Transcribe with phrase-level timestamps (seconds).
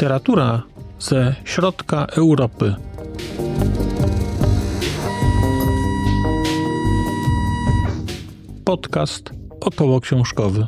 [0.00, 0.62] Literatura
[0.98, 2.74] ze środka Europy.
[8.64, 9.30] Podcast
[9.60, 10.66] około książkowy.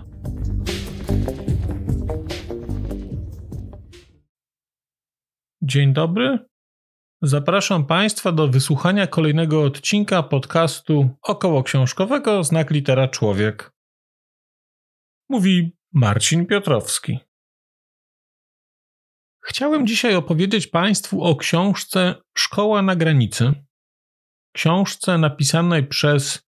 [5.62, 6.38] Dzień dobry.
[7.22, 13.72] Zapraszam Państwa do wysłuchania kolejnego odcinka podcastu około książkowego Znak Litera Człowiek.
[15.28, 17.31] Mówi Marcin Piotrowski.
[19.44, 23.52] Chciałem dzisiaj opowiedzieć Państwu o książce Szkoła na granicy.
[24.52, 26.42] Książce napisanej przez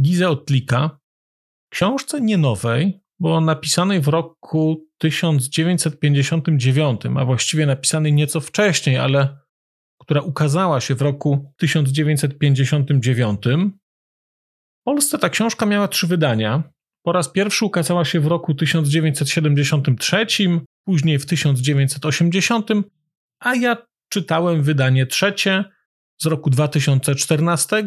[0.00, 0.98] Gizę Otlika.
[1.72, 9.38] Książce nie nowej, bo napisanej w roku 1959, a właściwie napisanej nieco wcześniej, ale
[10.00, 13.42] która ukazała się w roku 1959.
[14.80, 16.62] W Polsce ta książka miała trzy wydania.
[17.02, 20.26] Po raz pierwszy ukazała się w roku 1973,
[20.84, 22.68] później w 1980,
[23.40, 23.76] a ja
[24.08, 25.64] czytałem wydanie trzecie
[26.18, 27.84] z roku 2014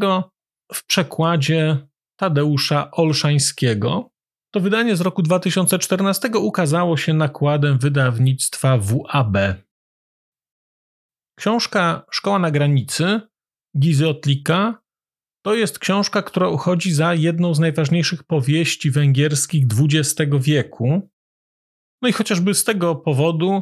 [0.74, 1.88] w przekładzie
[2.20, 4.10] Tadeusza Olszańskiego.
[4.54, 9.38] To wydanie z roku 2014 ukazało się nakładem wydawnictwa WAB.
[11.36, 13.22] Książka Szkoła na granicy
[13.80, 14.84] Gizy Otlika
[15.46, 21.10] to jest książka, która uchodzi za jedną z najważniejszych powieści węgierskich XX wieku.
[22.04, 23.62] No i chociażby z tego powodu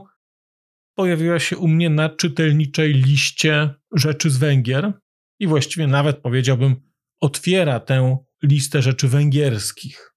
[0.96, 4.94] pojawiła się u mnie na czytelniczej liście rzeczy z Węgier
[5.40, 6.76] i właściwie nawet powiedziałbym
[7.20, 10.16] otwiera tę listę rzeczy węgierskich.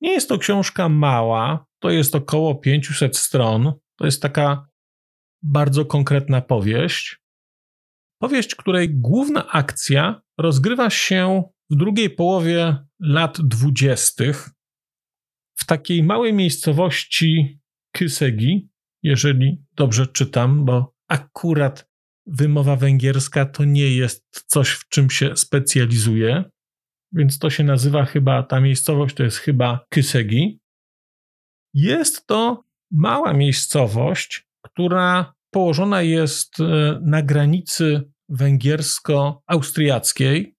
[0.00, 3.72] Nie jest to książka mała, to jest około 500 stron.
[3.96, 4.68] To jest taka
[5.42, 7.20] bardzo konkretna powieść.
[8.20, 14.50] Powieść, której główna akcja rozgrywa się w drugiej połowie lat dwudziestych
[15.62, 17.60] w takiej małej miejscowości
[17.92, 18.68] Kysegi,
[19.02, 21.90] jeżeli dobrze czytam, bo akurat
[22.26, 26.44] wymowa węgierska to nie jest coś, w czym się specjalizuję,
[27.12, 30.60] więc to się nazywa chyba, ta miejscowość to jest chyba Kysegi.
[31.74, 40.54] Jest to mała miejscowość, która położona jest e, na granicy węgiersko-austriackiej.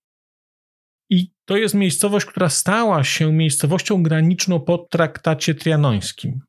[1.52, 6.40] To jest miejscowość, która stała się miejscowością graniczną po traktacie trianońskim.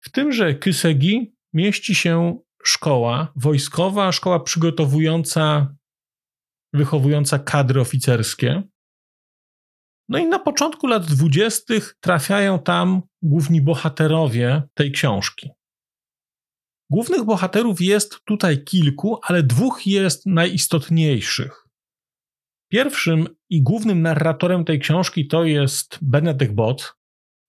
[0.00, 5.74] W tymże Kysegi mieści się szkoła wojskowa, szkoła przygotowująca,
[6.72, 8.62] wychowująca kadry oficerskie.
[10.08, 15.50] No i na początku lat dwudziestych trafiają tam główni bohaterowie tej książki.
[16.90, 21.63] Głównych bohaterów jest tutaj kilku, ale dwóch jest najistotniejszych.
[22.68, 26.96] Pierwszym i głównym narratorem tej książki to jest Benedek Bot,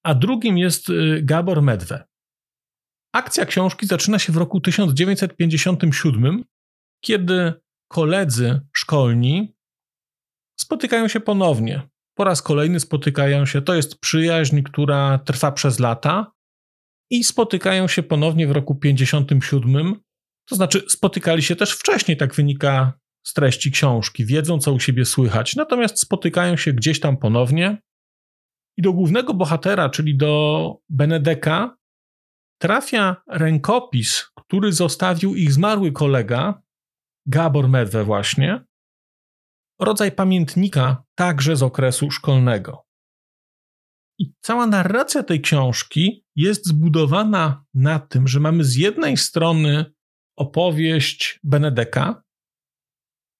[0.04, 2.04] a drugim jest y, Gabor Medwe.
[3.14, 6.44] Akcja książki zaczyna się w roku 1957,
[7.04, 7.54] kiedy
[7.88, 9.56] koledzy szkolni
[10.60, 11.90] spotykają się ponownie.
[12.18, 13.62] Po raz kolejny spotykają się.
[13.62, 16.36] To jest przyjaźń, która trwa przez lata,
[17.10, 19.96] i spotykają się ponownie w roku 57.
[20.46, 22.94] To znaczy, spotykali się też wcześniej, tak wynika
[23.26, 27.82] z treści książki, wiedzą, co u siebie słychać, natomiast spotykają się gdzieś tam ponownie.
[28.78, 31.78] I do głównego bohatera, czyli do Benedeka,
[32.62, 36.62] trafia rękopis, który zostawił ich zmarły kolega,
[37.26, 38.66] Gabor Medwe, właśnie,
[39.80, 42.86] rodzaj pamiętnika także z okresu szkolnego.
[44.20, 49.86] I cała narracja tej książki jest zbudowana na tym, że mamy z jednej strony
[50.36, 52.25] opowieść Benedeka,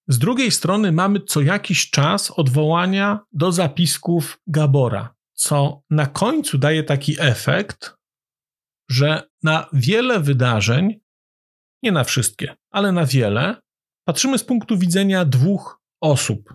[0.08, 6.84] z drugiej strony mamy co jakiś czas odwołania do zapisków Gabora, co na końcu daje
[6.84, 7.96] taki efekt,
[8.90, 11.00] że na wiele wydarzeń,
[11.84, 13.62] nie na wszystkie, ale na wiele,
[14.08, 16.54] patrzymy z punktu widzenia dwóch osób.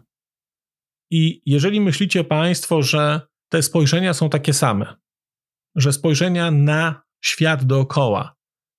[1.11, 4.97] I jeżeli myślicie Państwo, że te spojrzenia są takie same,
[5.77, 8.37] że spojrzenia na świat dookoła,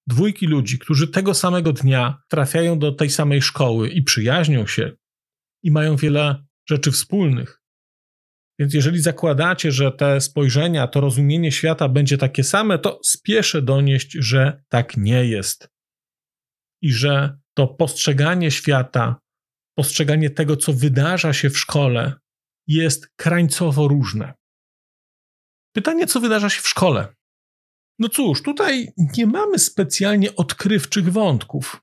[0.08, 4.92] dwójki ludzi, którzy tego samego dnia trafiają do tej samej szkoły i przyjaźnią się
[5.64, 7.62] i mają wiele rzeczy wspólnych.
[8.60, 14.12] Więc jeżeli zakładacie, że te spojrzenia, to rozumienie świata będzie takie same, to spieszę donieść,
[14.20, 15.70] że tak nie jest.
[16.82, 19.16] I że to postrzeganie świata,
[19.78, 22.14] postrzeganie tego, co wydarza się w szkole,
[22.68, 24.34] jest krańcowo różne.
[25.76, 27.16] Pytanie, co wydarza się w szkole?
[28.02, 31.82] No cóż, tutaj nie mamy specjalnie odkrywczych wątków.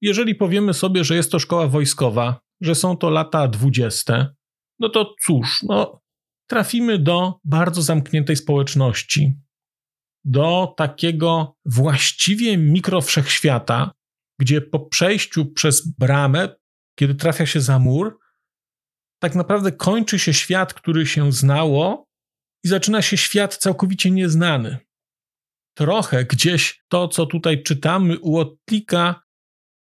[0.00, 4.34] Jeżeli powiemy sobie, że jest to szkoła wojskowa, że są to lata dwudzieste,
[4.78, 6.00] no to cóż, no,
[6.50, 9.34] trafimy do bardzo zamkniętej społeczności.
[10.24, 13.92] do takiego właściwie mikrowszechświata,
[14.40, 16.56] gdzie po przejściu przez bramę,
[16.98, 18.18] kiedy trafia się za mur,
[19.22, 22.08] tak naprawdę kończy się świat, który się znało,
[22.64, 24.78] i zaczyna się świat całkowicie nieznany.
[25.78, 29.22] Trochę gdzieś to, co tutaj czytamy u Otlika,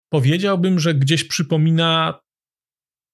[0.10, 2.20] powiedziałbym, że gdzieś przypomina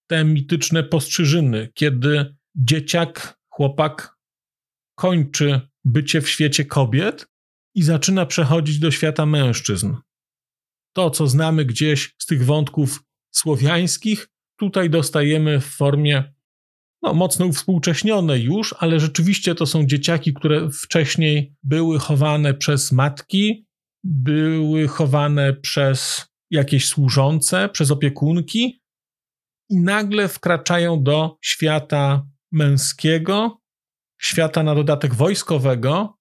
[0.10, 4.16] te mityczne postrzyżyny, kiedy dzieciak, chłopak
[4.96, 7.28] kończy bycie w świecie kobiet
[7.76, 9.96] i zaczyna przechodzić do świata mężczyzn.
[10.96, 14.28] To, co znamy gdzieś z tych wątków słowiańskich,
[14.60, 16.34] tutaj dostajemy w formie
[17.02, 23.66] no, mocno uwspółcześnione już, ale rzeczywiście to są dzieciaki, które wcześniej były chowane przez matki,
[24.04, 28.82] były chowane przez jakieś służące, przez opiekunki
[29.70, 33.62] i nagle wkraczają do świata męskiego,
[34.22, 36.18] świata na dodatek wojskowego.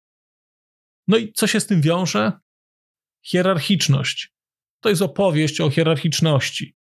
[1.08, 2.32] No i co się z tym wiąże?
[3.26, 4.34] Hierarchiczność.
[4.82, 6.76] To jest opowieść o hierarchiczności.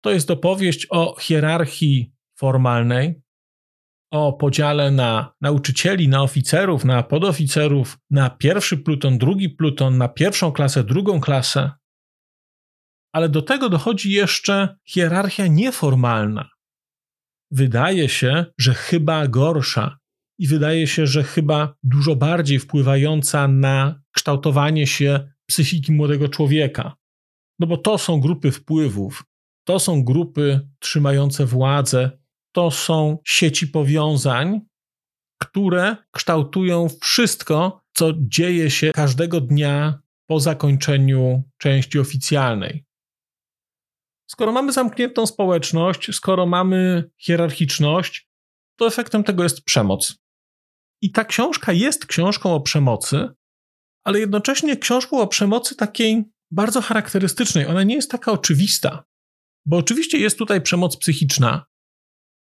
[0.00, 3.22] To jest opowieść o hierarchii formalnej,
[4.10, 10.52] o podziale na nauczycieli, na oficerów, na podoficerów, na pierwszy pluton, drugi pluton, na pierwszą
[10.52, 11.70] klasę, drugą klasę.
[13.12, 16.50] Ale do tego dochodzi jeszcze hierarchia nieformalna.
[17.50, 19.98] Wydaje się, że chyba gorsza
[20.38, 26.96] i wydaje się, że chyba dużo bardziej wpływająca na kształtowanie się psychiki młodego człowieka.
[27.58, 29.24] No bo to są grupy wpływów,
[29.64, 32.18] to są grupy trzymające władzę,
[32.56, 34.60] to są sieci powiązań,
[35.40, 42.84] które kształtują wszystko, co dzieje się każdego dnia po zakończeniu części oficjalnej.
[44.30, 48.28] Skoro mamy zamkniętą społeczność, skoro mamy hierarchiczność,
[48.76, 50.18] to efektem tego jest przemoc.
[51.02, 53.28] I ta książka jest książką o przemocy,
[54.04, 57.66] ale jednocześnie książką o przemocy takiej bardzo charakterystycznej.
[57.66, 59.04] Ona nie jest taka oczywista,
[59.66, 61.66] bo oczywiście jest tutaj przemoc psychiczna,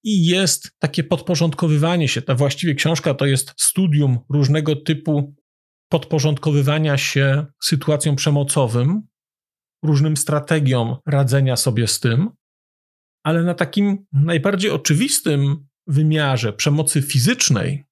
[0.07, 2.23] i jest takie podporządkowywanie się.
[2.23, 5.35] Ta właściwie książka to jest studium różnego typu
[5.89, 9.03] podporządkowywania się sytuacjom przemocowym,
[9.85, 12.31] różnym strategiom radzenia sobie z tym,
[13.25, 17.85] ale na takim najbardziej oczywistym wymiarze przemocy fizycznej,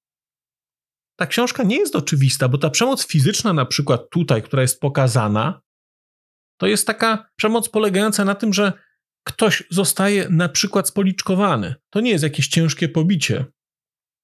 [1.19, 5.60] ta książka nie jest oczywista, bo ta przemoc fizyczna, na przykład tutaj, która jest pokazana,
[6.60, 8.72] to jest taka przemoc polegająca na tym, że
[9.25, 11.75] ktoś zostaje na przykład spoliczkowany.
[11.91, 13.44] To nie jest jakieś ciężkie pobicie.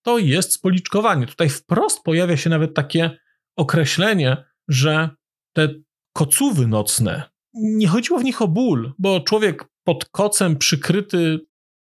[0.03, 1.27] To jest spoliczkowanie.
[1.27, 3.19] Tutaj wprost pojawia się nawet takie
[3.57, 5.11] określenie, że
[5.53, 5.69] te
[6.13, 11.41] kocuwy nocne, nie chodziło w nich o ból, bo człowiek pod kocem przykryty,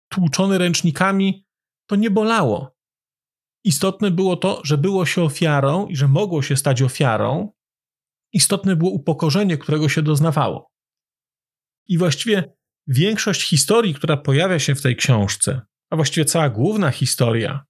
[0.08, 1.46] tłuczony ręcznikami,
[1.86, 2.76] to nie bolało.
[3.64, 7.52] Istotne było to, że było się ofiarą i że mogło się stać ofiarą.
[8.32, 10.72] Istotne było upokorzenie, którego się doznawało.
[11.86, 12.54] I właściwie
[12.86, 15.60] większość historii, która pojawia się w tej książce,
[15.90, 17.64] a właściwie cała główna historia,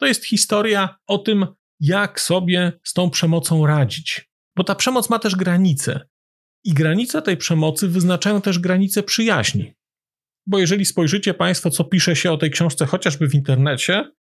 [0.00, 1.46] to jest historia o tym,
[1.80, 4.30] jak sobie z tą przemocą radzić.
[4.56, 6.08] Bo ta przemoc ma też granice.
[6.64, 9.74] I granice tej przemocy wyznaczają też granice przyjaźni.
[10.46, 14.12] Bo jeżeli spojrzycie Państwo, co pisze się o tej książce chociażby w internecie,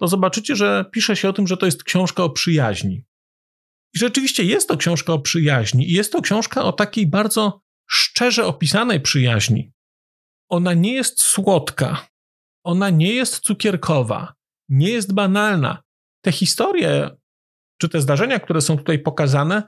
[0.00, 3.04] to zobaczycie, że pisze się o tym, że to jest książka o przyjaźni.
[3.94, 8.46] I rzeczywiście jest to książka o przyjaźni, i jest to książka o takiej bardzo szczerze
[8.46, 9.72] opisanej przyjaźni.
[10.48, 12.06] Ona nie jest słodka,
[12.64, 14.34] ona nie jest cukierkowa,
[14.68, 15.82] nie jest banalna.
[16.24, 17.16] Te historie,
[17.80, 19.62] czy te zdarzenia, które są tutaj pokazane,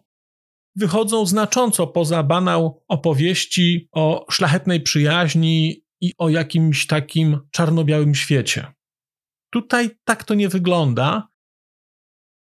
[0.76, 8.72] wychodzą znacząco poza banał opowieści o szlachetnej przyjaźni i o jakimś takim czarno-białym świecie.
[9.52, 11.28] Tutaj tak to nie wygląda.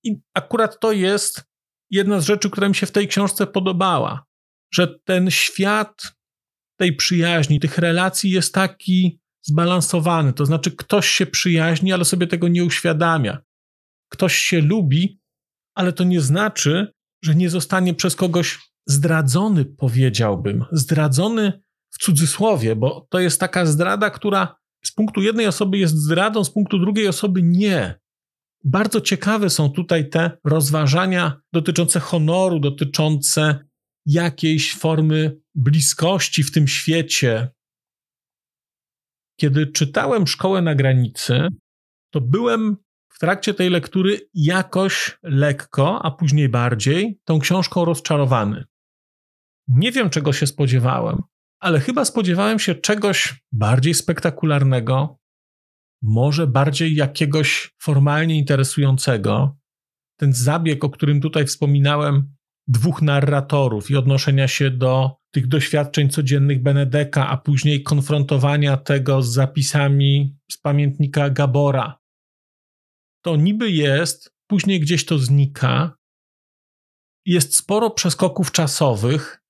[0.03, 1.43] I akurat to jest
[1.89, 4.26] jedna z rzeczy, która mi się w tej książce podobała
[4.73, 6.17] że ten świat
[6.79, 10.33] tej przyjaźni, tych relacji jest taki zbalansowany.
[10.33, 13.37] To znaczy, ktoś się przyjaźni, ale sobie tego nie uświadamia.
[14.09, 15.19] Ktoś się lubi,
[15.75, 16.93] ale to nie znaczy,
[17.23, 20.65] że nie zostanie przez kogoś zdradzony, powiedziałbym.
[20.71, 24.55] Zdradzony w cudzysłowie, bo to jest taka zdrada, która
[24.85, 27.99] z punktu jednej osoby jest zdradą, z punktu drugiej osoby nie.
[28.63, 33.59] Bardzo ciekawe są tutaj te rozważania dotyczące honoru, dotyczące
[34.07, 37.49] jakiejś formy bliskości w tym świecie.
[39.39, 41.47] Kiedy czytałem Szkołę na granicy,
[42.13, 42.77] to byłem
[43.09, 48.63] w trakcie tej lektury jakoś lekko, a później bardziej tą książką rozczarowany.
[49.67, 51.21] Nie wiem, czego się spodziewałem,
[51.59, 55.19] ale chyba spodziewałem się czegoś bardziej spektakularnego,
[56.01, 59.57] może bardziej jakiegoś formalnie interesującego,
[60.19, 62.36] ten zabieg, o którym tutaj wspominałem,
[62.67, 69.33] dwóch narratorów i odnoszenia się do tych doświadczeń codziennych Benedeka, a później konfrontowania tego z
[69.33, 71.99] zapisami z pamiętnika Gabora.
[73.25, 75.97] To niby jest, później gdzieś to znika.
[77.25, 79.43] Jest sporo przeskoków czasowych,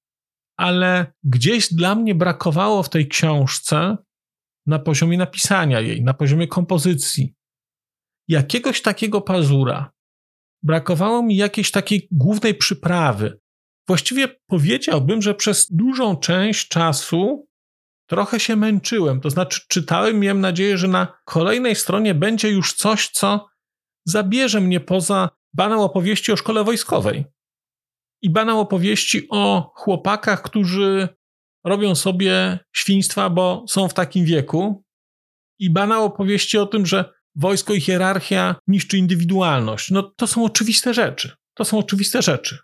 [0.58, 3.98] ale gdzieś dla mnie brakowało w tej książce
[4.66, 7.36] na poziomie napisania jej, na poziomie kompozycji,
[8.28, 9.92] jakiegoś takiego pazura.
[10.64, 13.40] Brakowało mi jakiejś takiej głównej przyprawy.
[13.88, 17.48] Właściwie powiedziałbym, że przez dużą część czasu
[18.10, 19.22] trochę się męczyłem.
[19.22, 23.48] To znaczy, czytałem miałem nadzieję, że na kolejnej stronie będzie już coś, co
[24.06, 27.26] zabierze mnie poza banał opowieści o szkole wojskowej
[28.22, 31.10] i banał opowieści o chłopakach, którzy
[31.66, 34.84] robią sobie świństwa, bo są w takim wieku,
[35.60, 39.92] i banał opowieści o tym, że wojsko i hierarchia niszczy indywidualność.
[39.92, 41.32] No to są oczywiste rzeczy.
[41.54, 42.58] To są oczywiste rzeczy.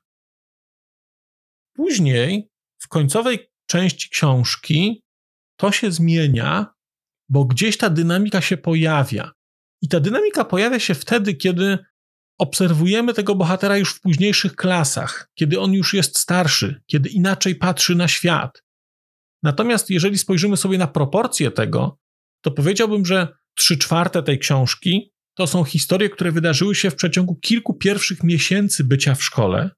[1.75, 2.49] Później,
[2.79, 5.03] w końcowej części książki,
[5.57, 6.73] to się zmienia,
[7.29, 9.31] bo gdzieś ta dynamika się pojawia.
[9.81, 11.77] I ta dynamika pojawia się wtedy, kiedy
[12.39, 17.95] obserwujemy tego bohatera już w późniejszych klasach, kiedy on już jest starszy, kiedy inaczej patrzy
[17.95, 18.63] na świat.
[19.43, 21.99] Natomiast jeżeli spojrzymy sobie na proporcje tego,
[22.41, 27.35] to powiedziałbym, że trzy czwarte tej książki to są historie, które wydarzyły się w przeciągu
[27.35, 29.69] kilku pierwszych miesięcy bycia w szkole,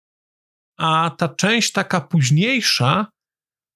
[0.78, 3.08] a ta część taka późniejsza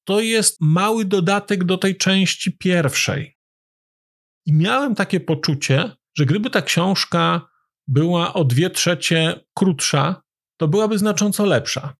[0.08, 3.38] to jest mały dodatek do tej części pierwszej.
[4.46, 7.42] I miałem takie poczucie, że gdyby ta książka
[7.88, 10.22] była o dwie trzecie krótsza,
[10.60, 11.96] to byłaby znacząco lepsza.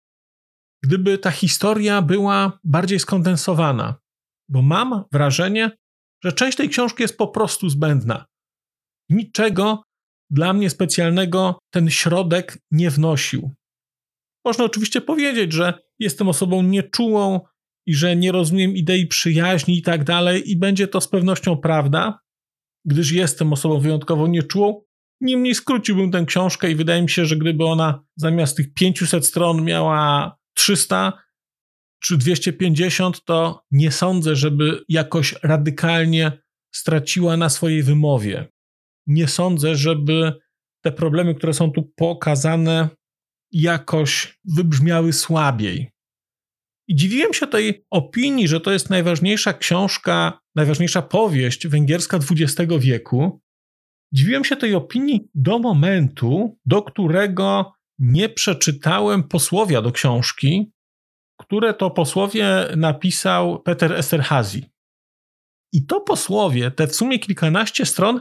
[0.82, 3.94] Gdyby ta historia była bardziej skondensowana,
[4.48, 5.70] bo mam wrażenie,
[6.24, 8.26] że część tej książki jest po prostu zbędna.
[9.10, 9.82] Niczego
[10.30, 13.54] dla mnie specjalnego ten środek nie wnosił.
[14.44, 17.40] Można oczywiście powiedzieć, że jestem osobą nieczułą
[17.86, 22.18] i że nie rozumiem idei przyjaźni i tak dalej, i będzie to z pewnością prawda,
[22.84, 24.82] gdyż jestem osobą wyjątkowo nieczułą.
[25.20, 29.64] Niemniej skróciłbym tę książkę i wydaje mi się, że gdyby ona zamiast tych 500 stron
[29.64, 31.12] miała 300
[32.00, 36.32] czy 250, to nie sądzę, żeby jakoś radykalnie
[36.74, 38.48] straciła na swojej wymowie.
[39.06, 40.32] Nie sądzę, żeby
[40.84, 42.88] te problemy, które są tu pokazane,
[43.52, 45.90] jakoś wybrzmiały słabiej.
[46.88, 53.40] I dziwiłem się tej opinii, że to jest najważniejsza książka, najważniejsza powieść węgierska XX wieku.
[54.12, 60.72] Dziwiłem się tej opinii do momentu, do którego nie przeczytałem posłowia do książki,
[61.50, 64.62] które to posłowie napisał Peter Esterhazy.
[65.72, 68.20] I to posłowie, te w sumie kilkanaście stron,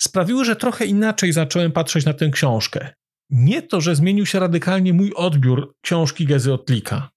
[0.00, 2.94] sprawiły, że trochę inaczej zacząłem patrzeć na tę książkę.
[3.30, 7.10] Nie to, że zmienił się radykalnie mój odbiór książki Gezy Otlika,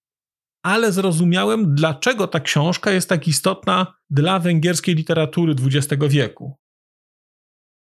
[0.65, 6.56] ale zrozumiałem, dlaczego ta książka jest tak istotna dla węgierskiej literatury XX wieku.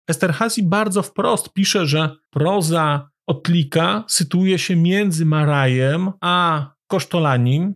[0.09, 7.75] Esterhazy bardzo wprost pisze, że proza Otlika sytuuje się między Marajem a Kosztolanim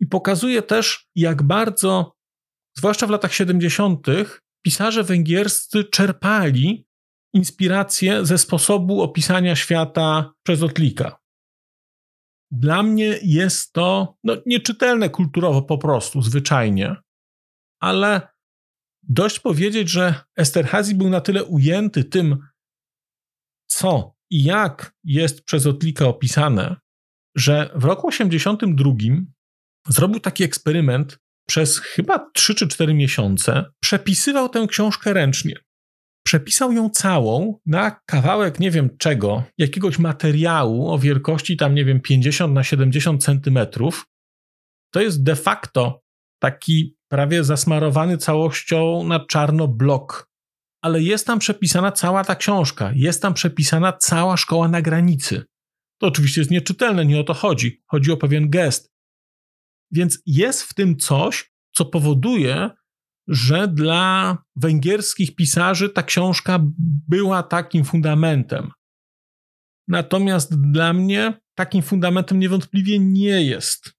[0.00, 2.16] i pokazuje też, jak bardzo,
[2.76, 4.06] zwłaszcza w latach 70.,
[4.64, 6.88] pisarze węgierscy czerpali
[7.34, 11.18] inspirację ze sposobu opisania świata przez Otlika.
[12.50, 16.96] Dla mnie jest to no, nieczytelne kulturowo po prostu, zwyczajnie,
[17.80, 18.28] ale
[19.02, 22.38] dość powiedzieć, że Esterhazy był na tyle ujęty tym,
[23.66, 26.76] co i jak jest przez Otlika opisane,
[27.38, 28.92] że w roku 82
[29.88, 31.18] zrobił taki eksperyment
[31.48, 35.54] przez chyba 3 czy 4 miesiące, przepisywał tę książkę ręcznie.
[36.26, 42.00] Przepisał ją całą na kawałek nie wiem czego, jakiegoś materiału o wielkości tam nie wiem
[42.00, 44.06] 50 na 70 centymetrów.
[44.94, 46.02] To jest de facto
[46.42, 50.28] taki prawie zasmarowany całością na czarno blok.
[50.82, 55.44] Ale jest tam przepisana cała ta książka, jest tam przepisana cała szkoła na granicy.
[55.98, 57.82] To oczywiście jest nieczytelne, nie o to chodzi.
[57.86, 58.92] Chodzi o pewien gest.
[59.90, 62.70] Więc jest w tym coś, co powoduje,
[63.28, 66.58] że dla węgierskich pisarzy ta książka
[67.08, 68.70] była takim fundamentem.
[69.88, 73.92] Natomiast dla mnie takim fundamentem niewątpliwie nie jest.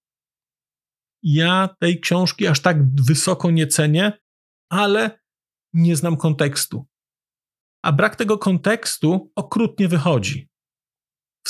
[1.22, 4.12] Ja tej książki aż tak wysoko nie cenię,
[4.68, 5.20] ale
[5.72, 6.86] nie znam kontekstu.
[7.82, 10.49] A brak tego kontekstu okrutnie wychodzi.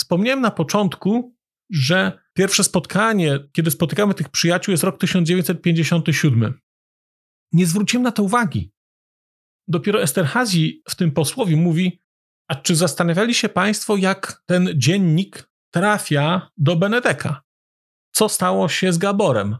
[0.01, 1.37] Wspomniałem na początku,
[1.71, 6.61] że pierwsze spotkanie, kiedy spotykamy tych przyjaciół, jest rok 1957.
[7.53, 8.73] Nie zwróciłem na to uwagi.
[9.69, 12.01] Dopiero Esterhazy w tym posłowie mówi,
[12.49, 17.43] A czy zastanawiali się Państwo, jak ten dziennik trafia do Benedeka?
[18.13, 19.57] Co stało się z Gaborem?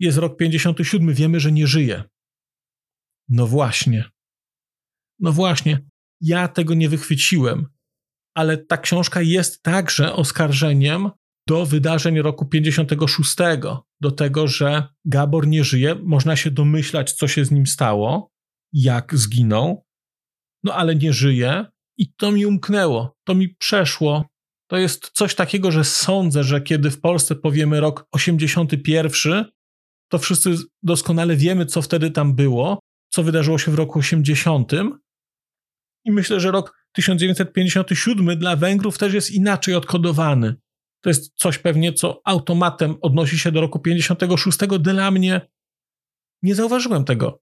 [0.00, 2.04] Jest rok 57, wiemy, że nie żyje.
[3.28, 4.10] No właśnie.
[5.18, 5.84] No właśnie,
[6.20, 7.73] ja tego nie wychwyciłem,
[8.34, 11.10] ale ta książka jest także oskarżeniem
[11.48, 13.36] do wydarzeń roku 56,
[14.00, 15.94] do tego, że Gabor nie żyje.
[15.94, 18.30] Można się domyślać, co się z nim stało,
[18.72, 19.84] jak zginął,
[20.64, 21.66] no ale nie żyje
[21.98, 24.24] i to mi umknęło, to mi przeszło.
[24.70, 29.44] To jest coś takiego, że sądzę, że kiedy w Polsce powiemy rok 81,
[30.08, 32.78] to wszyscy doskonale wiemy, co wtedy tam było,
[33.12, 34.72] co wydarzyło się w roku 80.
[36.04, 40.54] I myślę, że rok 1957 dla Węgrów też jest inaczej odkodowany.
[41.00, 44.58] To jest coś pewnie, co automatem odnosi się do roku 56.
[44.80, 45.40] Dla mnie
[46.42, 47.42] nie zauważyłem tego.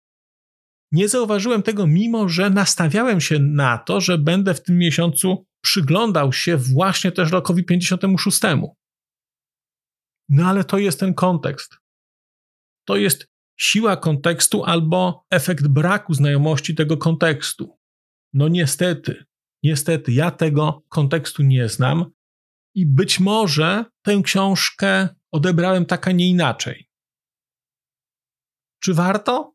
[0.92, 6.34] Nie zauważyłem tego, mimo że nastawiałem się na to, że będę w tym miesiącu przyglądał
[6.34, 8.40] się właśnie też rokowi 56.
[10.30, 11.78] No ale to jest ten kontekst.
[12.88, 13.28] To jest
[13.60, 17.78] siła kontekstu albo efekt braku znajomości tego kontekstu.
[18.34, 19.26] No niestety,
[19.64, 22.06] niestety, ja tego kontekstu nie znam
[22.76, 26.90] i być może tę książkę odebrałem tak, a nie inaczej.
[28.84, 29.54] Czy warto?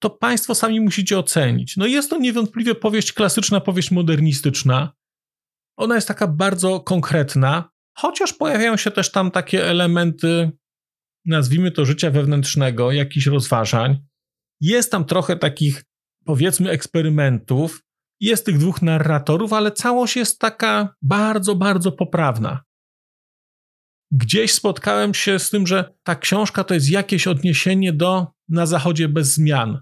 [0.00, 1.76] To Państwo sami musicie ocenić.
[1.76, 4.92] No jest to niewątpliwie powieść klasyczna, powieść modernistyczna.
[5.76, 10.50] Ona jest taka bardzo konkretna, chociaż pojawiają się też tam takie elementy,
[11.26, 13.98] nazwijmy to życia wewnętrznego, jakichś rozważań.
[14.60, 15.84] Jest tam trochę takich,
[16.24, 17.84] powiedzmy, eksperymentów,
[18.20, 22.62] jest tych dwóch narratorów, ale całość jest taka bardzo, bardzo poprawna.
[24.12, 29.08] Gdzieś spotkałem się z tym, że ta książka to jest jakieś odniesienie do Na Zachodzie
[29.08, 29.80] bez zmian.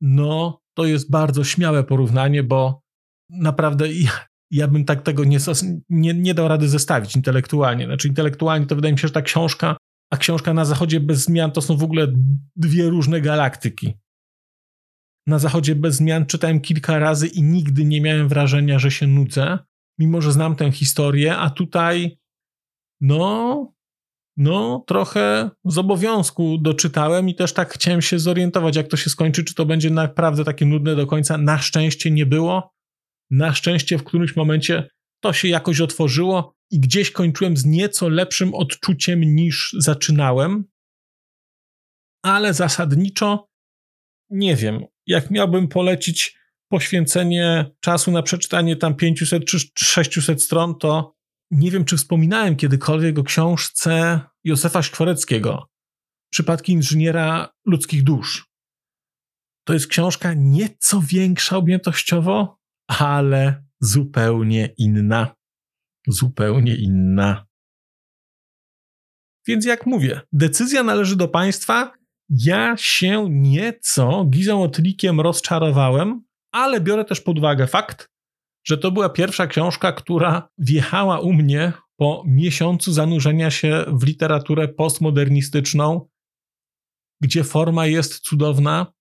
[0.00, 2.82] No, to jest bardzo śmiałe porównanie, bo
[3.30, 4.10] naprawdę ja,
[4.50, 5.38] ja bym tak tego nie,
[5.88, 7.86] nie, nie dał rady zestawić intelektualnie.
[7.86, 9.76] Znaczy, intelektualnie to wydaje mi się, że ta książka,
[10.10, 12.06] a książka Na Zachodzie bez zmian to są w ogóle
[12.56, 13.94] dwie różne galaktyki
[15.26, 19.58] na zachodzie bez zmian czytałem kilka razy i nigdy nie miałem wrażenia, że się nudzę,
[19.98, 22.18] mimo że znam tę historię, a tutaj
[23.00, 23.72] no,
[24.36, 29.44] no trochę z obowiązku doczytałem i też tak chciałem się zorientować, jak to się skończy,
[29.44, 31.38] czy to będzie naprawdę takie nudne do końca.
[31.38, 32.74] Na szczęście nie było.
[33.30, 34.88] Na szczęście w którymś momencie
[35.22, 40.64] to się jakoś otworzyło i gdzieś kończyłem z nieco lepszym odczuciem niż zaczynałem.
[42.24, 43.48] Ale zasadniczo
[44.30, 46.38] nie wiem, jak miałbym polecić
[46.68, 51.16] poświęcenie czasu na przeczytanie tam 500 czy 600 stron, to
[51.50, 55.68] nie wiem, czy wspominałem kiedykolwiek o książce Józefa Szkwareckiego
[56.36, 58.50] Przypadki inżyniera ludzkich dusz.
[59.66, 65.34] To jest książka nieco większa objętościowo, ale zupełnie inna.
[66.08, 67.46] Zupełnie inna.
[69.46, 71.92] Więc jak mówię, decyzja należy do państwa,
[72.28, 78.10] ja się nieco gizomotlikiem rozczarowałem, ale biorę też pod uwagę fakt,
[78.66, 84.68] że to była pierwsza książka, która wjechała u mnie po miesiącu zanurzenia się w literaturę
[84.68, 86.08] postmodernistyczną,
[87.22, 88.92] gdzie forma jest cudowna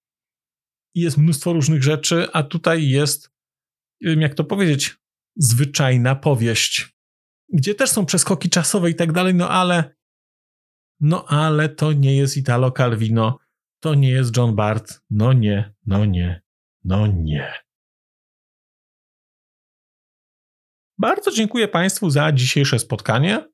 [0.96, 3.30] i jest mnóstwo różnych rzeczy, a tutaj jest,
[4.02, 4.96] nie wiem jak to powiedzieć,
[5.36, 6.96] zwyczajna powieść,
[7.54, 9.95] gdzie też są przeskoki czasowe i tak dalej, no ale
[11.00, 13.38] no ale to nie jest Italo Calvino,
[13.80, 15.02] to nie jest John Bart.
[15.10, 16.42] No nie, no nie,
[16.84, 17.54] no nie.
[20.98, 23.48] Bardzo dziękuję Państwu za dzisiejsze spotkanie.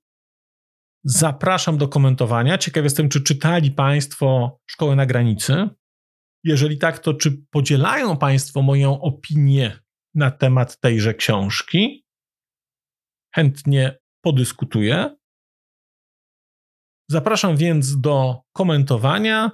[1.04, 2.58] Zapraszam do komentowania.
[2.58, 5.69] Ciekaw jestem, czy czytali Państwo Szkołę na granicy.
[6.43, 9.80] Jeżeli tak, to czy podzielają Państwo moją opinię
[10.15, 12.06] na temat tejże książki?
[13.36, 15.15] Chętnie podyskutuję.
[17.12, 19.52] Zapraszam więc do komentowania,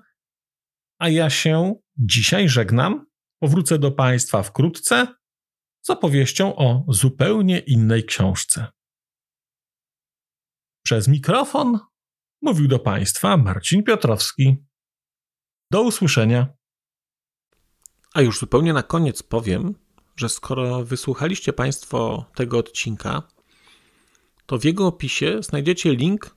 [1.00, 3.06] a ja się dzisiaj żegnam.
[3.40, 5.08] Powrócę do Państwa wkrótce
[5.82, 8.68] z opowieścią o zupełnie innej książce.
[10.86, 11.80] Przez mikrofon
[12.42, 14.58] mówił do Państwa Marcin Piotrowski.
[15.72, 16.48] Do usłyszenia.
[18.14, 19.76] A już zupełnie na koniec powiem,
[20.16, 23.24] że skoro wysłuchaliście Państwo tego odcinka,
[24.46, 26.37] to w jego opisie znajdziecie link